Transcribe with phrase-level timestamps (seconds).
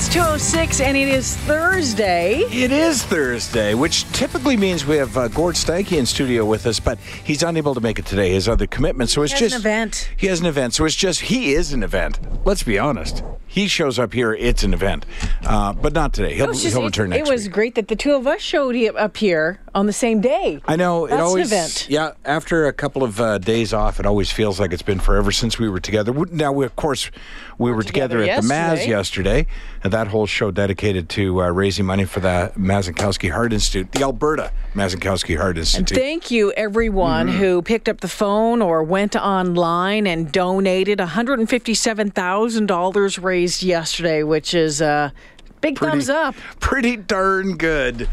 [0.00, 2.38] It's 206 and it is Thursday.
[2.50, 6.80] It is Thursday, which typically means we have uh, Gord Steinke in studio with us,
[6.80, 8.32] but he's unable to make it today.
[8.32, 10.10] His other commitment, so it's He has just an event.
[10.16, 12.18] He has an event, so it's just he is an event.
[12.46, 13.22] Let's be honest.
[13.46, 15.04] He shows up here, it's an event,
[15.44, 16.34] uh, but not today.
[16.34, 17.52] He'll, It just, he'll it, return it next was week.
[17.52, 20.60] great that the two of us showed up here on the same day.
[20.68, 21.50] I know That's it always.
[21.52, 21.86] an event.
[21.90, 25.32] Yeah, after a couple of uh, days off, it always feels like it's been forever
[25.32, 26.12] since we were together.
[26.30, 27.10] Now, we, of course,
[27.58, 29.46] we were together, together at the Maz yesterday.
[29.82, 34.02] and that whole show dedicated to uh, raising money for the Mazankowski Heart Institute, the
[34.02, 35.96] Alberta Mazankowski Heart Institute.
[35.98, 37.38] Thank you, everyone Mm-hmm.
[37.38, 40.98] who picked up the phone or went online and donated.
[40.98, 45.12] $157,000 raised yesterday, which is a
[45.60, 46.34] big thumbs up.
[46.60, 48.08] Pretty darn good.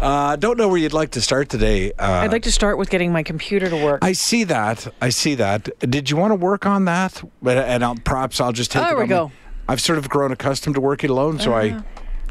[0.00, 1.90] Uh, don't know where you'd like to start today.
[1.92, 4.00] Uh, I'd like to start with getting my computer to work.
[4.04, 4.86] I see that.
[5.00, 5.70] I see that.
[5.80, 7.22] Did you want to work on that?
[7.44, 9.32] And I'll, perhaps I'll just take There we go.
[9.68, 11.82] I've sort of grown accustomed to working alone, so I, uh-huh.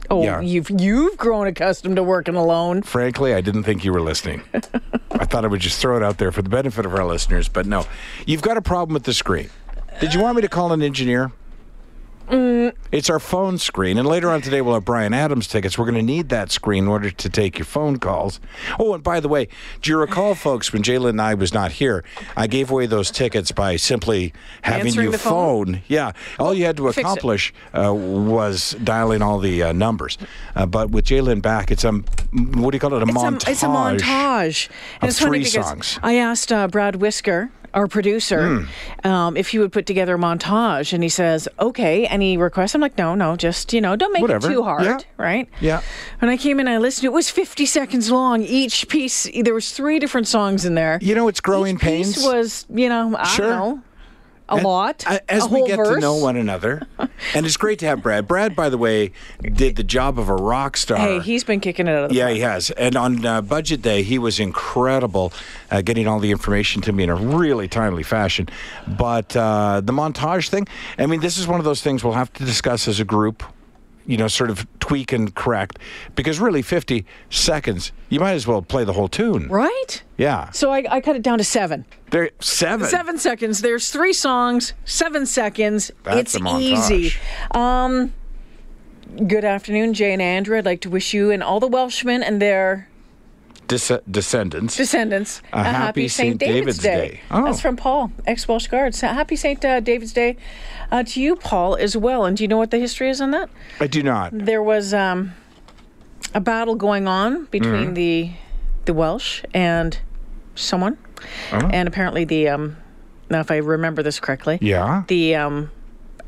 [0.10, 0.40] oh, yeah.
[0.42, 2.82] you've you've grown accustomed to working alone.
[2.82, 4.42] frankly, I didn't think you were listening.
[5.12, 7.48] I thought I would just throw it out there for the benefit of our listeners,
[7.48, 7.86] but no.
[8.26, 9.50] You've got a problem with the screen.
[10.00, 11.32] Did you want me to call an engineer?
[12.30, 12.74] Mm.
[12.92, 15.78] It's our phone screen, and later on today we'll have Bryan Adams tickets.
[15.78, 18.40] We're going to need that screen in order to take your phone calls.
[18.80, 19.48] Oh, and by the way,
[19.82, 22.04] do you recall, folks, when J'lyn and I was not here,
[22.36, 25.82] I gave away those tickets by simply having Answering you the phone?
[25.88, 30.18] Yeah, all you had to Fix accomplish uh, was dialing all the uh, numbers.
[30.56, 33.04] Uh, but with J'lyn back, it's a what do you call it?
[33.04, 33.48] A It's montage.
[33.48, 34.70] a, it's a montage.
[35.02, 36.00] And of it's funny three because songs.
[36.02, 38.66] I asked uh, Brad Whisker, our producer,
[39.04, 39.08] Hmm.
[39.08, 42.74] um, if he would put together a montage, and he says, "Okay." Any requests?
[42.74, 44.48] I'm like, "No, no, just you know, don't make Whatever.
[44.50, 44.98] it too hard, Yeah.
[45.18, 45.82] right?" Yeah.
[46.20, 47.04] When I came in, I listened.
[47.04, 48.42] It was 50 seconds long.
[48.42, 50.98] Each piece, there was three different songs in there.
[51.02, 52.24] You know, it's growing Each piece pains.
[52.26, 53.50] was, you know, I Sure.
[53.50, 53.82] don't know,
[54.50, 55.04] a And lot.
[55.08, 55.96] a- As a we get verse.
[55.96, 56.86] to know one another,
[57.34, 58.28] and it's great to have Brad.
[58.28, 59.12] Brad, by the way,
[59.42, 60.98] did the job of a rock star.
[60.98, 62.36] Hey, he's been kicking it out of the Yeah, park.
[62.36, 62.70] he has.
[62.72, 65.34] And on uh, budget day, he was incredible
[65.72, 68.48] uh, getting all the information to me in a really timely fashion.
[68.88, 70.68] But uh, the montage thing,
[71.00, 73.44] I mean, this is one of those things we'll have to discuss as a group,
[74.06, 75.80] you know, sort of tweak and correct.
[76.16, 79.48] Because really, 50 seconds, you might as well play the whole tune.
[79.48, 80.04] Right?
[80.18, 80.52] Yeah.
[80.52, 81.86] So I, I cut it down to seven.
[82.12, 82.88] There, seven.
[82.88, 83.62] Seven seconds.
[83.62, 85.92] There's three songs, seven seconds.
[86.04, 87.14] That's it's easy.
[87.52, 88.14] Um,
[89.28, 90.58] good afternoon, Jay and Andrew.
[90.58, 92.88] I'd like to wish you and all the Welshmen and their
[93.68, 94.76] Des- descendants.
[94.78, 96.38] descendants A happy St.
[96.40, 97.22] David's Day.
[97.32, 97.46] Oh.
[97.46, 98.94] That's from Paul, ex Welsh Guard.
[98.96, 99.64] So happy St.
[99.66, 100.38] Uh, David's Day
[100.92, 102.26] uh, to you, Paul, as well.
[102.26, 103.50] And do you know what the history is on that?
[103.80, 104.32] I do not.
[104.34, 105.34] There was um,
[106.34, 107.94] a battle going on between Mm-hmm.
[107.96, 108.32] the
[108.86, 109.98] the Welsh and
[110.54, 110.98] someone,
[111.52, 111.58] Oh.
[111.74, 112.78] and apparently the um,
[113.32, 115.04] now if I remember this correctly, Yeah.
[115.08, 115.72] the um,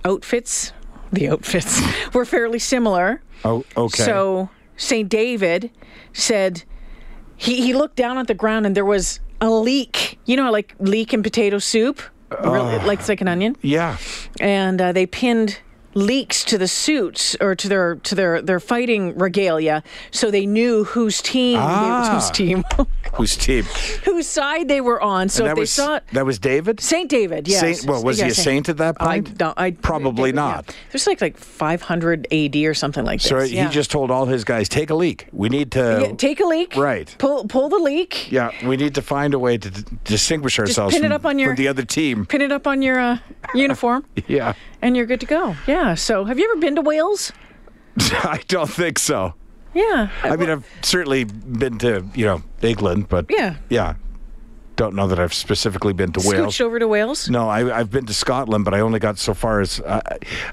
[0.04, 0.74] outfits
[1.14, 1.82] the outfits
[2.14, 3.22] were fairly similar.
[3.46, 4.04] Oh, okay.
[4.04, 5.08] So St.
[5.08, 5.70] David
[6.14, 6.64] said
[7.38, 10.20] he, he looked down at the ground and there was a leak.
[10.26, 12.02] You know, like leak in potato soup,
[12.44, 13.56] really, like it's like an onion.
[13.62, 13.98] yeah.
[14.40, 15.60] And uh, they pinned
[15.98, 19.82] leaks to the suits or to their to their their fighting regalia,
[20.12, 22.12] so they knew whose team Ah.
[22.14, 22.64] whose team
[23.14, 23.64] Whose team?
[24.06, 25.28] whose side they were on.
[25.30, 26.80] So they was saw that was David.
[26.80, 27.60] Saint David, yes.
[27.62, 29.38] Saint- well, was he a saint at that I point?
[29.38, 29.58] don't.
[29.58, 30.66] I Probably David, not.
[30.68, 30.74] Yeah.
[30.92, 33.28] There's like like 500 AD or something like that.
[33.28, 33.50] So this.
[33.50, 33.70] he yeah.
[33.70, 35.28] just told all his guys, take a leak.
[35.32, 36.00] We need to.
[36.10, 36.76] Yeah, take a leak.
[36.76, 37.14] Right.
[37.18, 38.32] Pull pull the leak.
[38.32, 41.26] yeah, we need to find a way to d- distinguish ourselves pin it from, up
[41.26, 42.26] on your- the other team.
[42.26, 43.18] Pin it up on your uh,
[43.56, 45.56] uniform, Yeah, and you're good to go.
[45.66, 45.87] Yeah.
[45.96, 47.32] So, have you ever been to Wales?
[48.00, 49.34] I don't think so.
[49.74, 50.10] Yeah.
[50.24, 53.56] I mean, I've certainly been to you know England, but Yeah.
[53.70, 53.94] yeah,
[54.76, 56.56] don't know that I've specifically been to Wales.
[56.56, 57.30] Scooched over to Wales.
[57.30, 60.02] No, I, I've been to Scotland, but I only got so far as uh,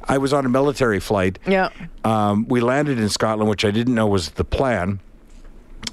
[0.04, 1.38] I was on a military flight.
[1.46, 1.70] Yeah.
[2.04, 5.00] Um, we landed in Scotland, which I didn't know was the plan.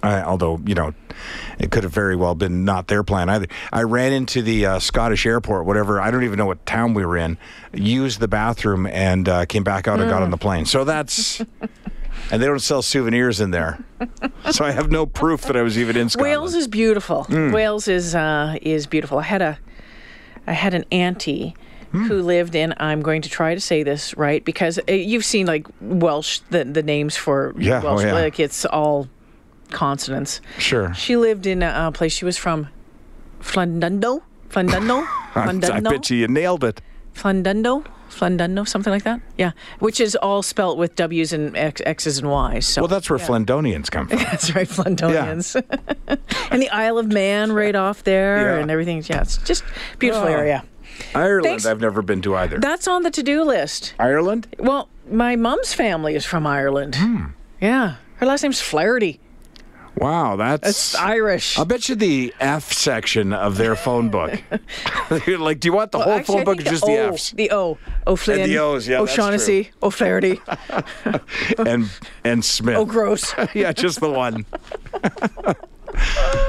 [0.04, 0.94] Uh, although you know,
[1.60, 3.48] it could have very well been not their plan either.
[3.72, 6.02] I ran into the uh, Scottish airport, whatever.
[6.02, 7.38] I don't even know what town we were in.
[7.74, 10.66] Used the bathroom and uh, came back out and got on the plane.
[10.66, 11.42] So that's.
[12.30, 13.84] And they don't sell souvenirs in there,
[14.52, 16.32] so I have no proof that I was even in Scotland.
[16.32, 17.24] Wales is beautiful.
[17.24, 17.52] Hmm.
[17.52, 19.20] Wales is uh, is beautiful.
[19.20, 19.60] I had a
[20.48, 21.56] I had an auntie
[21.92, 22.06] Hmm.
[22.08, 22.74] who lived in.
[22.78, 26.64] I'm going to try to say this right because uh, you've seen like Welsh the
[26.64, 28.14] the names for Yeah, oh, Welsh yeah.
[28.14, 29.10] like it's all
[29.72, 30.42] consonants.
[30.58, 30.94] Sure.
[30.94, 32.14] She lived in a, a place.
[32.14, 32.68] She was from
[33.40, 35.04] Flandundo, Flandundo,
[35.36, 36.82] I Flandundo, bet you you nailed it.
[37.16, 39.22] Flandundo, Flandundo, something like that.
[39.38, 42.68] Yeah, which is all spelt with W's and X, X's and Y's.
[42.68, 44.18] So Well, that's where Flandonians come from.
[44.20, 45.56] that's right, Flantonians.
[46.52, 48.62] and the Isle of Man right off there Yeah.
[48.62, 49.04] and everything.
[49.08, 49.64] Yeah, it's just
[50.00, 50.32] beautiful Oh.
[50.32, 50.64] area.
[51.16, 51.66] Ireland, Thanks.
[51.66, 52.60] I've never been to either.
[52.60, 53.94] That's on the to-do list.
[53.98, 54.48] Ireland?
[54.60, 56.96] Well, my mom's family is from Ireland.
[56.96, 57.26] Hmm.
[57.60, 59.20] Yeah, her last name's Flaherty.
[60.02, 60.68] Wow, that's.
[60.68, 61.60] It's Irish.
[61.60, 64.42] I'll bet you the F section of their phone book.
[65.28, 67.14] Like, do you want the Well, whole actually, phone book or just the the O,
[67.14, 67.32] Fs?
[67.32, 67.78] The O.
[68.08, 68.40] O'Flynn.
[68.42, 69.72] And the Os, yeah, that's O'Shaughnessy.
[69.84, 70.40] O'Flaherty.
[71.66, 71.90] and
[72.24, 72.78] and Smith.
[72.78, 73.34] Oh, gross.
[73.54, 74.46] yeah, just the one.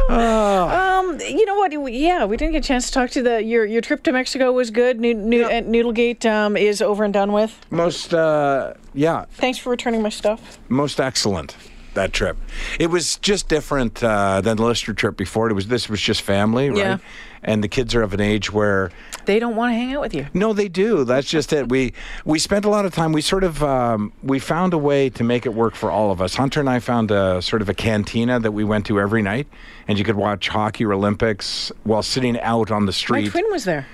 [0.08, 1.72] Um, you know what?
[1.93, 4.52] Yeah, we didn't get a chance to talk to the your your trip to Mexico
[4.52, 5.00] was good.
[5.00, 7.58] New, new, Noodlegate um, is over and done with.
[7.70, 10.58] Most, uh, yeah, Thanks for returning my stuff.
[10.69, 11.56] most excellent.
[11.94, 12.39] That trip.
[12.81, 15.50] It was just different uh, than the Lister trip before.
[15.50, 16.79] It was this was just family, right?
[16.79, 16.99] Yeah.
[17.43, 18.91] And the kids are of an age where
[19.27, 20.27] They don't want to hang out with you.
[20.33, 21.05] No, they do.
[21.05, 21.69] That's just it.
[21.69, 21.93] We
[22.25, 23.12] we spent a lot of time.
[23.12, 26.23] We sort of um, we found a way to make it work for all of
[26.23, 26.35] us.
[26.37, 29.47] Hunter and I found a sort of a cantina that we went to every night,
[29.87, 33.25] and you could watch hockey or Olympics while sitting out on the street.
[33.25, 33.87] My twin was there.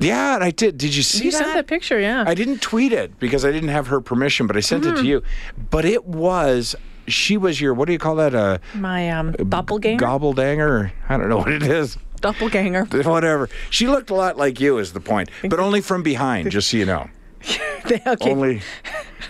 [0.00, 0.76] yeah, I did.
[0.76, 1.38] Did you see You that?
[1.38, 2.24] sent that picture, yeah.
[2.26, 4.96] I didn't tweet it because I didn't have her permission, but I sent Mm-hmm.
[4.96, 5.22] it to you.
[5.70, 6.74] But it was.
[7.08, 8.34] She was your what do you call that?
[8.34, 10.04] A My um, doppelganger.
[10.04, 10.92] gobbledanger?
[11.08, 11.96] I don't know what it is.
[12.20, 12.84] doppelganger.
[13.04, 13.48] Whatever.
[13.70, 16.50] She looked a lot like you, is the point, but only from behind.
[16.50, 17.08] Just so you know.
[17.86, 18.30] okay.
[18.30, 18.60] Only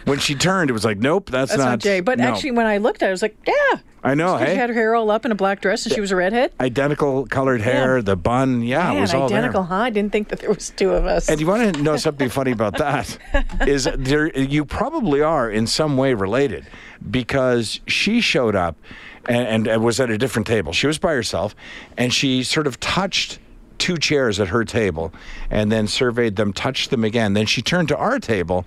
[0.05, 2.01] when she turned, it was like, nope, that's, That's not, Jay.
[2.01, 2.29] But no.
[2.29, 3.79] actually, when I looked at it, I was like, yeah.
[4.03, 4.53] I know, Hey?
[4.53, 6.53] She had her hair all up in a black dress and she was a redhead.
[6.59, 9.77] identical colored hair, the bun, yeah, it was all identical, there.
[9.77, 9.85] huh?
[9.85, 11.29] I didn't think that there was two of us.
[11.29, 13.19] And you want to know something funny about that?
[13.69, 16.67] Is there you probably are in some way related
[17.11, 18.77] because she showed up
[19.29, 20.73] and, and was at a different table.
[20.73, 21.55] She was by herself,
[21.99, 23.39] and she sort of touched
[23.77, 25.13] two chairs at her table,
[25.51, 27.35] and then surveyed them, touched them again.
[27.35, 28.65] Then she turned to our table.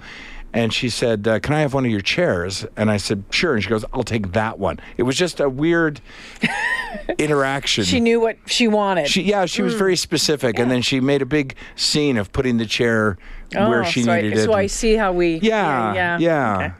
[0.53, 3.55] And she said, uh, "Can I have one of your chairs?" And I said, "Sure."
[3.55, 5.99] And she goes, "I'll take that one." It was just a weird
[7.17, 7.83] interaction.
[7.83, 9.07] she knew what she wanted.
[9.07, 12.57] She, yeah, she was very specific, and then she made a big scene of putting
[12.57, 13.17] the chair
[13.53, 14.45] where Oh, she so needed I, it.
[14.45, 15.35] So I see how we.
[15.37, 16.17] yeah, yeah.
[16.19, 16.73] yeah, Okay.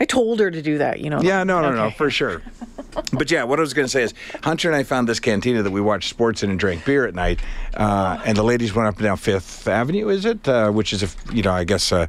[0.00, 1.00] I told her to do that.
[1.00, 1.20] You know.
[1.20, 1.44] yeah.
[1.44, 1.96] No, no, no, Okay.
[1.96, 2.42] for sure.
[3.12, 5.62] But yeah, what I was going to say is, Hunter and I found this cantina
[5.62, 7.38] that we watched sports in and drank beer at night,
[7.76, 10.48] uh, and the ladies went up and down Fifth Avenue, is it?
[10.48, 12.08] Uh, which is a, you know, I guess a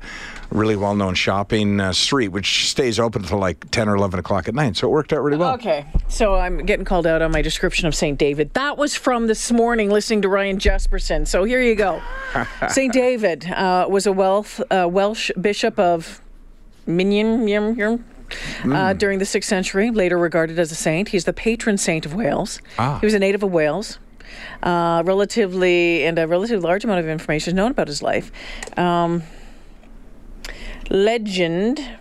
[0.49, 4.55] really well-known shopping uh, street, which stays open until like ten or eleven o'clock at
[4.55, 4.75] night.
[4.77, 5.53] So it worked out really well.
[5.53, 8.17] Okay, so I'm getting called out on my description of St.
[8.17, 8.51] David.
[8.55, 11.27] That was from this morning listening to Ryan Jespersen.
[11.27, 12.01] So here you go.
[12.69, 12.91] St.
[12.91, 16.20] David uh, was a Welsh, uh, Welsh bishop of
[16.91, 18.05] Minion yum, yum,
[18.65, 21.09] uh, during the 6th century, later regarded as a saint.
[21.09, 22.61] He's the patron saint of Wales.
[22.77, 22.99] Ah.
[22.99, 23.99] He was a native of Wales.
[24.63, 28.31] Uh, relatively, and a relatively large amount of information is known about his life.
[28.77, 29.23] Um,
[30.89, 31.97] legend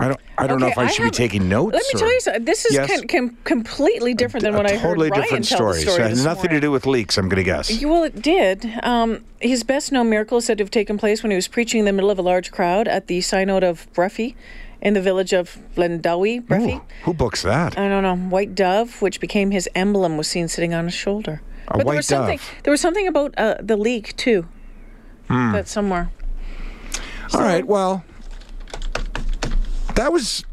[0.00, 1.74] I don't, I don't know if I I should have- be taking notes.
[1.74, 2.44] Let me or- tell you something.
[2.44, 2.88] This is Yes.
[3.00, 5.80] com- com- completely different than a what I heard totally Ryan different tell story.
[5.82, 7.18] story so it has nothing to do with leaks.
[7.18, 7.82] I'm going to guess.
[7.84, 8.68] Well, it did.
[8.82, 11.80] Um, his best known miracle is said to have taken place when he was preaching
[11.80, 14.34] in the middle of a large crowd at the synod of Brefi
[14.80, 16.76] in the village of Glendowie, Brefi.
[16.76, 17.78] Ooh, who books that?
[17.78, 18.16] I don't know.
[18.16, 21.42] White dove, which became his emblem, was seen sitting on his shoulder.
[21.68, 22.38] A but there white was something.
[22.38, 22.50] dove.
[22.64, 24.46] There was something about uh, the leak too.
[25.28, 25.52] Hmm.
[25.52, 26.10] That somewhere.
[27.34, 27.66] All right.
[27.66, 28.02] Well,
[29.94, 30.44] that was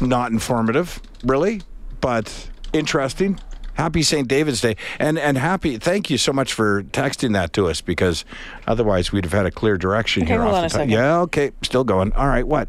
[0.00, 1.62] not informative, really,
[2.00, 3.38] but interesting.
[3.74, 4.28] Happy St.
[4.28, 5.78] David's Day, and and happy.
[5.78, 8.24] Thank you so much for texting that to us because
[8.66, 10.42] otherwise we'd have had a clear direction Okay, here.
[10.42, 10.70] off on the a top.
[10.72, 10.90] second.
[10.90, 11.20] Yeah.
[11.20, 11.52] Okay.
[11.62, 12.12] Still going.
[12.12, 12.46] All right.
[12.46, 12.68] What?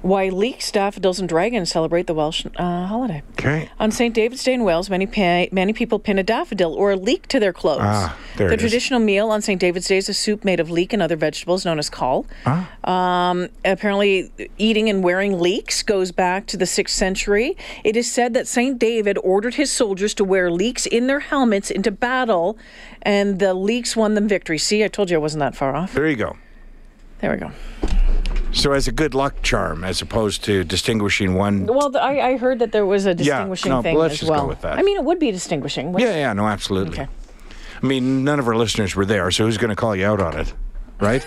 [0.00, 3.22] Why leeks, daffodils, and dragons celebrate the Welsh uh, holiday?
[3.32, 3.68] Okay.
[3.80, 4.14] On St.
[4.14, 7.40] David's Day in Wales, many pa- many people pin a daffodil or a leek to
[7.40, 7.80] their clothes.
[7.82, 8.62] Ah, there the it is.
[8.62, 9.60] traditional meal on St.
[9.60, 12.26] David's Day is a soup made of leek and other vegetables known as cawl.
[12.46, 12.70] Ah.
[12.84, 17.56] Um, apparently, eating and wearing leeks goes back to the 6th century.
[17.82, 18.78] It is said that St.
[18.78, 22.56] David ordered his soldiers to wear leeks in their helmets into battle,
[23.02, 24.58] and the leeks won them victory.
[24.58, 25.92] See, I told you I wasn't that far off.
[25.94, 26.36] There you go.
[27.20, 27.50] There we go.
[28.58, 31.66] So as a good luck charm, as opposed to distinguishing one.
[31.66, 34.32] Well, I, I heard that there was a distinguishing yeah, no, thing let's as just
[34.32, 34.76] go with that.
[34.76, 35.96] I mean, it would be distinguishing.
[35.96, 36.16] Yeah.
[36.16, 36.32] Yeah.
[36.32, 36.44] No.
[36.48, 36.98] Absolutely.
[36.98, 37.08] Okay.
[37.80, 40.20] I mean, none of our listeners were there, so who's going to call you out
[40.20, 40.52] on it,
[41.00, 41.24] right?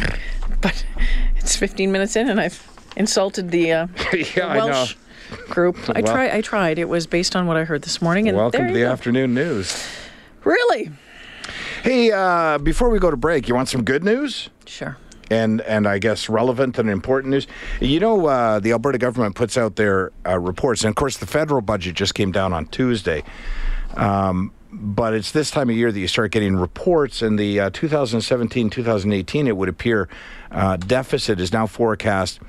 [0.62, 0.82] but
[1.36, 4.66] it's 15 minutes in and I've insulted the, uh, the yeah, I know.
[4.68, 4.96] Welsh
[5.50, 5.76] group.
[5.94, 6.30] I Well- tried.
[6.30, 6.78] I tried.
[6.78, 8.28] It was based on what I heard this morning.
[8.28, 8.90] And Welcome to the go.
[8.90, 9.86] afternoon news.
[10.42, 10.90] Really?
[11.82, 14.48] Hey, uh, before we go to break, you want some good news?
[14.64, 14.96] Sure.
[15.30, 17.46] And and I guess relevant and important news.
[17.80, 21.26] You know, uh, the Alberta government puts out their uh, reports, and of course, the
[21.26, 23.22] federal budget just came down on Tuesday.
[23.96, 27.22] Um, but it's this time of year that you start getting reports.
[27.22, 30.08] In the uh, 2017 2018, it would appear
[30.50, 32.40] uh, deficit is now forecast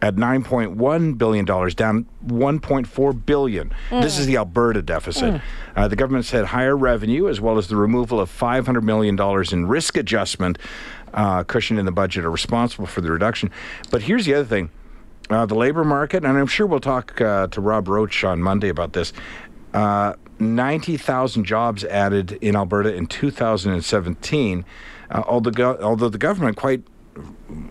[0.00, 3.72] at 9.1 billion dollars, down 1.4 billion.
[3.90, 5.40] This is the Alberta deficit.
[5.74, 9.52] Uh, the government said higher revenue, as well as the removal of 500 million dollars
[9.52, 10.58] in risk adjustment
[11.14, 13.50] uh, cushion in the budget, are responsible for the reduction.
[13.90, 14.70] But here's the other thing:
[15.30, 18.68] uh, the labor market, and I'm sure we'll talk uh, to Rob Roach on Monday
[18.68, 19.12] about this.
[19.74, 24.64] Uh, 90,000 jobs added in Alberta in 2017,
[25.10, 26.82] uh, although, although the government quite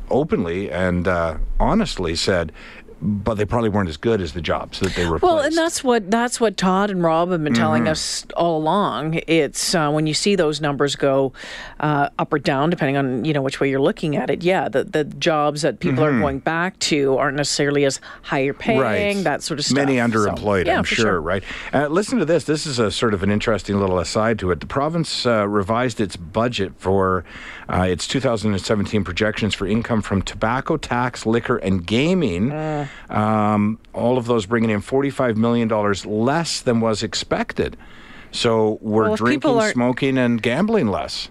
[0.10, 2.52] openly and uh, honestly said,
[3.02, 5.24] but they probably weren't as good as the jobs that they replaced.
[5.24, 7.92] Well, and that's what that's what Todd and Rob have been telling Mm-hmm.
[7.92, 9.20] us all along.
[9.28, 11.34] It's uh, when you see those numbers go
[11.80, 14.44] uh, up or down, depending on you know which way you're looking at it.
[14.44, 18.80] Yeah, the the jobs that people are going back to aren't necessarily as higher paying,
[18.80, 19.16] Mm-hmm.
[19.18, 19.24] right.
[19.24, 19.76] that sort of stuff.
[19.76, 21.44] Many So, underemployed, yeah, I'm for sure, right?
[21.74, 22.46] Uh, listen to this.
[22.46, 24.60] This is a sort of an interesting little aside to it.
[24.60, 27.24] The province uh, revised its budget for
[27.70, 32.87] uh, its 2017 projections for income from tobacco, tax, liquor, and gaming.
[33.10, 35.68] Um, all of those bringing in $45 million
[36.06, 37.78] less than was expected.
[38.32, 41.30] So we're Well, drinking, aren't- smoking, and gambling less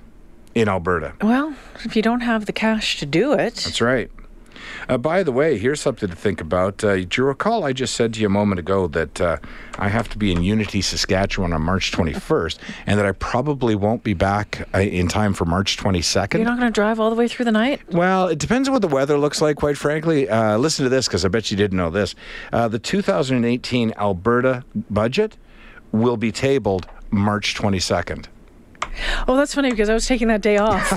[0.55, 1.13] in Alberta.
[1.21, 4.11] Well, if you don't have the cash to do it, That's right.
[4.89, 6.83] Uh, by the way, here's something to think about.
[6.83, 9.37] Uh, do you recall I just said to you a moment ago that uh,
[9.79, 14.03] I have to be in Unity, Saskatchewan on March 21st, and that I probably won't
[14.03, 16.35] be back uh, in time for March 22nd?
[16.35, 17.81] you're not going to drive all the way through the night.
[17.93, 20.29] Well, it depends on what the weather looks like, quite frankly.
[20.29, 22.15] Uh, listen to this, because I bet you didn't know this.
[22.53, 25.37] Uh, the 2018 Alberta budget
[25.93, 28.27] will be tabled March 22nd.
[29.29, 30.91] Oh, that's funny because I was taking that day off.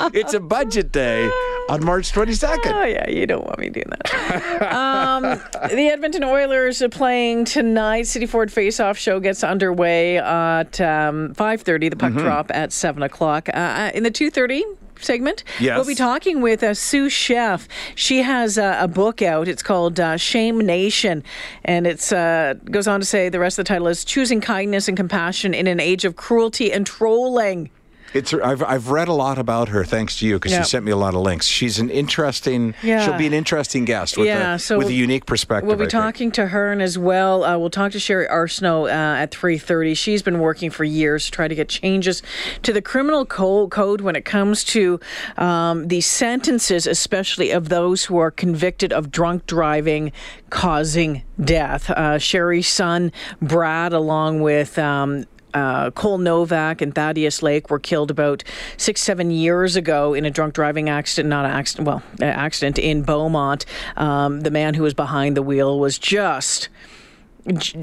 [0.14, 1.24] it's a budget day
[1.68, 2.72] on March 22nd.
[2.72, 4.72] Oh yeah, you don't want me doing that.
[4.74, 5.22] um,
[5.70, 8.06] the Edmonton Oilers are playing tonight.
[8.06, 11.88] City Ford Face-Off show gets underway at um, five thirty.
[11.88, 12.20] The puck Mm-hmm.
[12.20, 13.48] drop at seven o'clock.
[13.52, 14.64] Uh, in the two thirty
[15.00, 15.76] segment, Yes.
[15.76, 17.68] we'll be talking with uh, Sue Scheff.
[17.94, 19.46] She has uh, a book out.
[19.46, 21.22] It's called uh, Shame Nation,
[21.64, 24.88] and it's uh, goes on to say the rest of the title is choosing kindness
[24.88, 27.70] and compassion in an age of cruelty and trolling.
[28.14, 30.62] It's I've I've read a lot about her thanks to you because Yeah.
[30.62, 31.46] she sent me a lot of links.
[31.46, 32.74] She's an interesting.
[32.82, 33.04] Yeah.
[33.04, 35.66] She'll be an interesting guest with Yeah, a, so with a unique perspective.
[35.68, 35.90] We'll be I think.
[36.02, 37.44] talking to her and as well.
[37.44, 39.96] Uh, we'll talk to Sherry Arsenault uh, at 3.30.
[39.96, 42.22] She's been working for years to try to get changes
[42.62, 44.98] to the criminal co- code when it comes to
[45.36, 50.12] um, the sentences, especially of those who are convicted of drunk driving
[50.50, 51.90] causing death.
[51.90, 53.12] Uh, Sherry's son,
[53.42, 54.78] Brad, along with...
[54.78, 58.44] Um, uh, Cole Novak and Thaddeus Lake were killed about
[58.76, 63.02] six, seven years ago in a drunk driving accident, not an accident, well, accident in
[63.02, 63.64] Beaumont.
[63.96, 66.68] Um, the man who was behind the wheel was just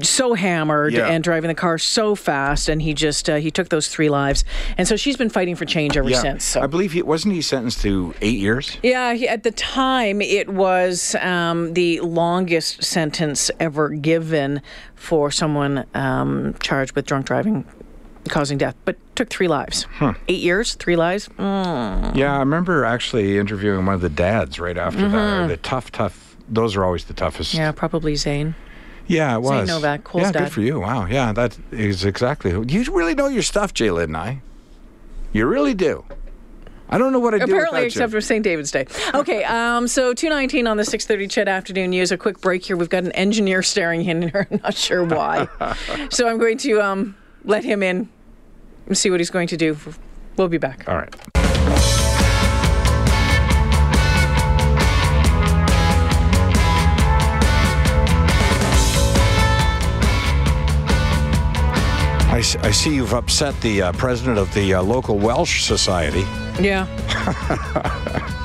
[0.02, 1.08] so hammered Yeah.
[1.08, 4.44] and driving the car so fast, and he just uh, he took those three lives.
[4.78, 6.20] And so she's been fighting for change ever Yeah.
[6.20, 6.44] since.
[6.44, 6.60] So.
[6.60, 8.78] I believe he wasn't he sentenced to eight years.
[8.82, 14.62] Yeah, he, at the time, it was um, the longest sentence ever given
[14.94, 17.64] for someone um, charged with drunk driving
[18.28, 19.86] causing death, but took three lives.
[20.28, 21.28] Eight years, three lives.
[21.38, 22.16] Mm.
[22.16, 25.46] Yeah, I remember actually interviewing one of the dads right after that.
[25.46, 26.36] The tough, tough.
[26.48, 27.52] Those are always the toughest.
[27.52, 27.60] Mm-hmm.
[27.60, 28.56] Yeah, probably Zane.
[29.06, 29.68] Yeah, it was.
[29.68, 30.38] Novak, Cole's yeah, dad.
[30.44, 30.80] good for you.
[30.80, 31.06] Wow.
[31.06, 32.64] Yeah, that is exactly who.
[32.66, 34.40] You really know your stuff, J'lyn and I.
[35.32, 36.04] You really do.
[36.88, 38.18] I don't know what I do Apparently, except you.
[38.18, 38.44] for St.
[38.44, 38.86] David's Day.
[39.12, 42.12] Okay, um, so 219 on the 630 CHED Afternoon News.
[42.12, 42.76] A quick break here.
[42.76, 44.46] We've got an engineer staring in here.
[44.52, 45.48] I'm not sure why.
[46.10, 48.08] so I'm going to um, let him in
[48.86, 49.76] and see what he's going to do.
[50.36, 50.88] We'll be back.
[50.88, 51.95] All right.
[62.36, 66.20] I, I see you've upset the uh, president of the uh, local Welsh Society.
[66.62, 66.86] Yeah.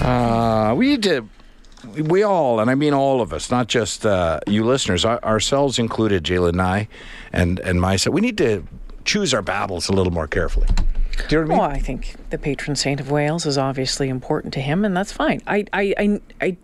[0.00, 1.28] Uh, we need to,
[2.04, 5.80] we all, and I mean all of us, not just uh, you listeners, our, ourselves
[5.80, 6.88] included, J'lyn and I,
[7.32, 8.64] and, and myself, we need to
[9.04, 10.68] choose our battles a little more carefully.
[11.28, 11.58] Do you know what I mean?
[11.58, 15.10] Well, I think the patron saint of Wales is obviously important to him, and that's
[15.10, 15.42] fine.
[15.48, 16.56] I, I, I, I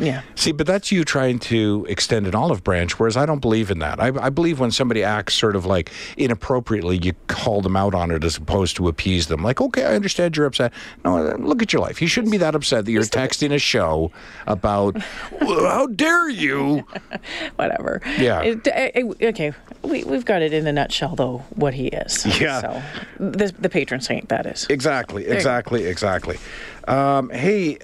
[0.00, 0.22] Yeah.
[0.34, 3.78] See, but that's you trying to extend an olive branch, whereas I don't believe in
[3.80, 4.00] that.
[4.00, 8.10] I, I believe when somebody acts sort of like inappropriately, you call them out on
[8.10, 9.42] it as opposed to appease them.
[9.42, 10.72] Like, okay, I understand you're upset.
[11.04, 12.00] No, look at your life.
[12.00, 14.12] You shouldn't be that upset that you're texting a show
[14.46, 14.96] about,
[15.40, 16.86] "Well, how dare you?
[17.56, 18.00] Whatever.
[18.18, 18.42] Yeah.
[18.42, 19.52] It- okay.
[19.82, 22.24] We, we've got it in a nutshell, though, what he is.
[22.40, 22.60] Yeah.
[22.60, 22.82] So
[23.18, 24.66] the, the patron saint, that is.
[24.70, 26.38] Exactly, exactly, exactly.
[26.86, 27.78] Um, hey,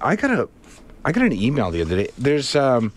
[0.00, 0.48] I got a,
[1.08, 2.10] I got an email the other day.
[2.18, 2.92] There's um,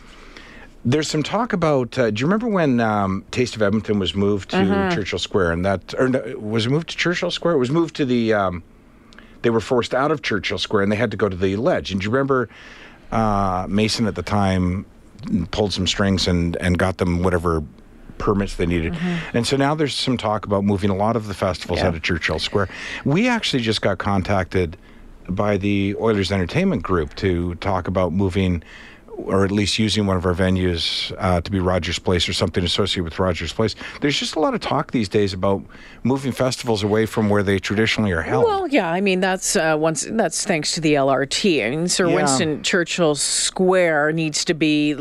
[0.84, 1.98] there's some talk about.
[1.98, 4.94] Uh, do you remember when um, Taste of Edmonton was moved to Mm-hmm.
[4.94, 7.54] Churchill Square, and that or no, was it moved to Churchill Square?
[7.54, 8.34] It was moved to the.
[8.34, 8.64] Um,
[9.44, 11.92] they were forced out of Churchill Square, and they had to go to the Ledge.
[11.94, 12.50] And do you remember
[13.14, 14.86] uh, Mason at the time
[15.52, 17.64] pulled some strings and and got them whatever
[18.18, 18.96] permits they needed.
[19.34, 21.86] And so now there's some talk about moving a lot of the festivals Mm-hmm.
[21.86, 21.90] Yeah.
[21.90, 22.68] out of Churchill Square.
[23.06, 24.76] We actually just got contacted
[25.36, 28.64] by the Oilers Entertainment Group to talk about moving
[29.18, 32.64] or at least using one of our venues uh, to be Rogers Place or something
[32.64, 33.76] associated with Rogers Place.
[34.02, 35.64] There's just a lot of talk these days about
[36.04, 38.46] moving festivals away from where they traditionally are held.
[38.46, 41.66] Well, yeah, I mean that's uh, once that's thanks to the LRT.
[41.66, 42.16] I mean, Sir Yeah.
[42.16, 44.96] Winston Churchill Square needs to be,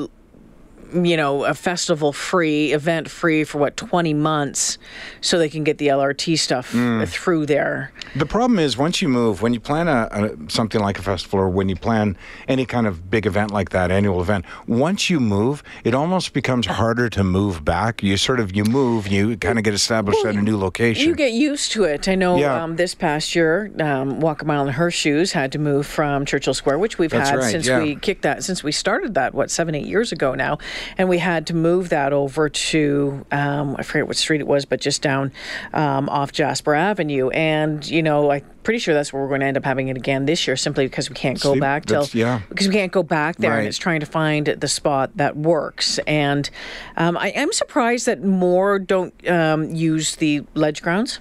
[0.92, 4.78] you know, a festival free, event free for what twenty months,
[5.20, 7.06] so they can get the LRT stuff Mm.
[7.09, 7.90] through there.
[8.16, 11.38] The problem is once you move, when you plan a, a something like a festival
[11.40, 12.16] or when you plan
[12.49, 16.66] any kind of big event like that, annual event, once you move, it almost becomes
[16.66, 18.02] harder to move back.
[18.02, 21.06] You sort of you move, you kind of get established at a new location.
[21.09, 22.09] You get used to it.
[22.09, 22.62] I know Yeah.
[22.62, 26.25] um, this past year, um, Walk a Mile in Her Shoes had to move from
[26.25, 27.80] Churchill Square, which we've That's had right, since yeah.
[27.82, 30.59] we kicked that, since we started that, what, seven, eight years ago now.
[30.99, 34.64] And we had to move that over to, um, I forget what street it was,
[34.64, 35.32] but just down
[35.72, 37.30] um, off Jasper Avenue.
[37.30, 39.96] And, you know, I'm pretty sure that's where we're going to end up having it
[39.96, 42.42] again this year simply because we can't go See, back till, yeah.
[42.49, 43.50] because we can't go back there.
[43.50, 43.58] Right.
[43.58, 45.99] And it's trying to find the spot that works.
[46.06, 46.49] And
[46.96, 51.20] um, I am surprised that more don't um, use the ledge grounds.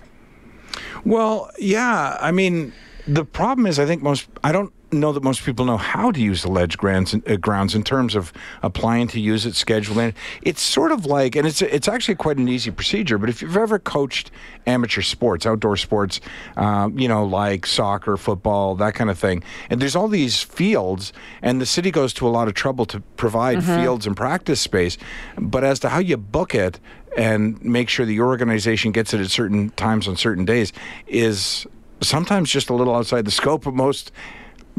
[1.05, 2.17] Well, yeah.
[2.19, 2.73] I mean,
[3.07, 6.19] the problem is, I think most, I don't know that most people know how to
[6.19, 10.15] use the ledge grounds, uh, grounds in terms of applying to use it, scheduling it.
[10.41, 13.17] It's sort of like, and it's it's actually quite an easy procedure.
[13.17, 14.31] But if you've ever coached
[14.65, 16.19] amateur sports, outdoor sports,
[16.57, 21.13] um, you know, like soccer, football, that kind of thing, and there's all these fields,
[21.41, 24.97] and the city goes to a lot of trouble to provide fields and practice space.
[25.37, 26.79] But as to how you book it
[27.17, 30.71] and make sure that your organization gets it at certain times on certain days
[31.07, 31.65] is
[32.01, 34.11] sometimes just a little outside the scope of most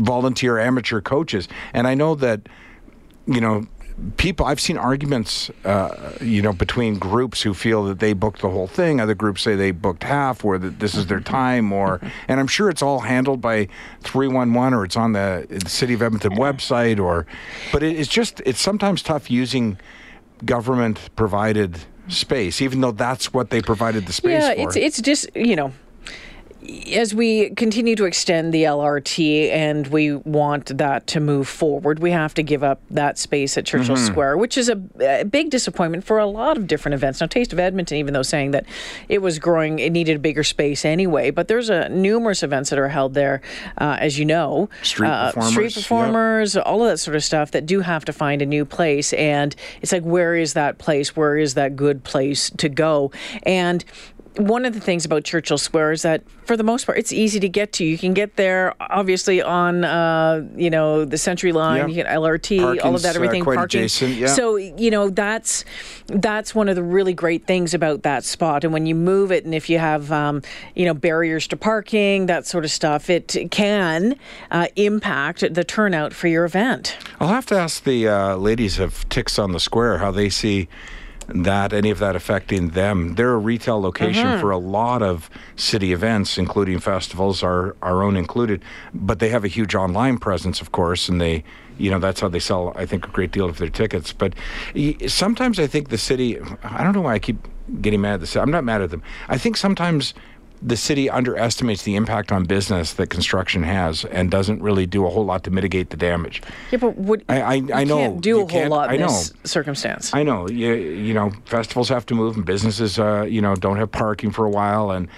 [0.01, 1.49] volunteer amateur coaches.
[1.73, 2.49] And I know that,
[3.27, 3.67] you know,
[4.17, 8.51] people I've seen arguments, uh, you know, between groups who feel that they booked the
[8.51, 9.01] whole thing.
[9.01, 12.47] Other groups say they booked half, or that this is their time, or and I'm
[12.47, 13.69] sure it's all handled by
[14.03, 17.27] 311 or it's on the, the City of Edmonton website, or
[17.73, 19.79] but it, it's just it's sometimes tough using
[20.45, 24.69] government provided space, even though that's what they provided the space yeah, for.
[24.69, 25.73] it's it's just you know.
[26.93, 32.11] As we continue to extend the LRT and we want that to move forward, we
[32.11, 34.07] have to give up that space at Churchill Mm-hmm.
[34.07, 37.21] Square, which is a, a big disappointment for a lot of different events.
[37.21, 38.67] Now, Taste of Edmonton, even though saying that
[39.09, 41.31] it was growing, it needed a bigger space anyway.
[41.31, 43.41] But there's a numerous events that are held there,
[43.79, 45.85] uh, as you know, Street uh, performers, street yep.
[45.85, 49.13] performers, all of that sort of stuff that do have to find a new place.
[49.15, 51.17] And it's like, where is that place?
[51.17, 53.11] Where is that good place to go?
[53.45, 53.85] And
[54.37, 57.41] one of the things about Churchill Square is that, for the most part, it's easy
[57.41, 57.85] to get to.
[57.85, 61.87] You can get there, obviously, on uh, you know the Century Line, Yeah.
[61.89, 63.43] you get LRT, all of Parking's, that, uh, everything.
[63.45, 63.81] quite parking.
[63.81, 64.27] adjacent, yeah.
[64.29, 65.65] So you know that's
[66.07, 68.63] that's one of the really great things about that spot.
[68.65, 70.43] And when you move it, and if you have um,
[70.75, 74.15] you know barriers to parking, that sort of stuff, it can
[74.51, 76.97] uh, impact the turnout for your event.
[77.21, 80.69] I'll have to ask the uh, ladies of Tix on the Square how they see
[81.35, 83.15] that, any of that affecting them.
[83.15, 84.41] They're a retail location Mm-hmm.
[84.41, 88.63] for a lot of city events, including festivals, our, our own included.
[88.93, 91.45] But they have a huge online presence, of course, and they,
[91.79, 94.13] you know, that's how they sell, I think, a great deal of their tickets.
[94.13, 94.35] But
[95.07, 97.47] sometimes I think the city, I don't know why I keep
[97.81, 98.43] getting mad at the city.
[98.43, 99.03] I'm not mad at them.
[99.29, 100.13] I think sometimes
[100.63, 105.09] the city underestimates the impact on business that construction has and doesn't really do a
[105.11, 106.43] whole lot to mitigate the damage.
[106.71, 107.97] Yeah, but what, I- I- you I know.
[107.97, 109.07] can't do You a whole lot in know.
[109.09, 110.15] this circumstance.
[110.15, 113.79] I know, you, you know, festivals have to move and businesses, uh, you know, don't
[113.79, 114.91] have parking for a while.
[114.91, 115.09] And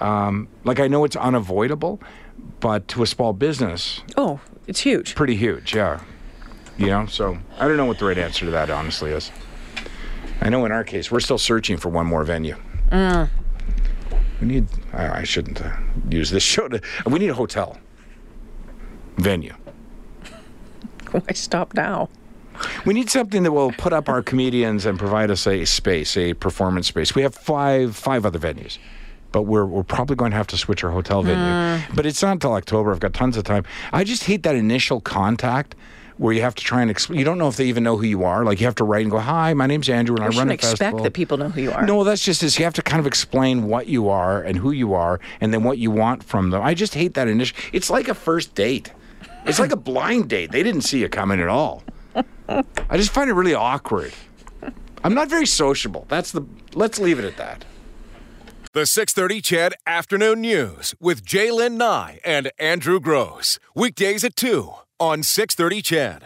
[0.00, 2.00] um, like, I know it's unavoidable,
[2.60, 5.14] but to a small business, oh, it's huge.
[5.14, 6.00] pretty huge, yeah.
[6.78, 9.32] You know, so I don't know what the right answer to that honestly is.
[10.40, 12.56] I know in our case, we're still searching for one more venue.
[14.40, 15.76] We need, I, I shouldn't uh,
[16.08, 17.78] use this show to, we need a hotel
[19.16, 19.54] venue.
[21.10, 22.08] Why stop now?
[22.84, 26.34] We need something that will put up our comedians and provide us a space, a
[26.34, 27.14] performance space.
[27.14, 28.78] We have five five other venues,
[29.30, 31.84] but we're we're probably going to have to switch our hotel venue.
[31.94, 32.90] But it's not until October.
[32.90, 33.64] I've got tons of time.
[33.92, 35.76] I just hate that initial contact
[36.18, 38.04] where you have to try and exp- you don't know if they even know who
[38.04, 38.44] you are.
[38.44, 40.32] Like you have to write and go, "Hi, my name's Andrew, and We I run
[40.34, 41.86] shouldn't a expect festival." that people know who you are.
[41.86, 44.70] No, that's just is you have to kind of explain what you are and who
[44.72, 46.60] you are, and then what you want from them.
[46.62, 47.56] I just hate that initial.
[47.72, 48.92] It's like a first date.
[49.46, 50.50] It's like a blind date.
[50.52, 51.82] They didn't see you coming at all.
[52.46, 54.12] I just find it really awkward.
[55.04, 56.04] I'm not very sociable.
[56.08, 56.42] That's the.
[56.74, 57.64] Let's leave it at that.
[58.72, 63.58] The 630 CHED Afternoon News with J'lyn Nye and Andrew Grose.
[63.74, 66.16] Weekdays at 2 on 630 CHED.